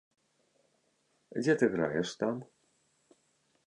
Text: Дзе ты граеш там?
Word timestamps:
Дзе 1.43 1.53
ты 1.61 1.65
граеш 1.77 2.09
там? 2.25 2.35